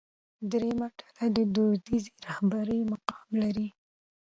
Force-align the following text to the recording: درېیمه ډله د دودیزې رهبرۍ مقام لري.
درېیمه 0.51 0.87
ډله 0.97 1.25
د 1.35 1.37
دودیزې 1.53 2.13
رهبرۍ 2.25 2.79
مقام 2.91 3.29
لري. 3.41 3.67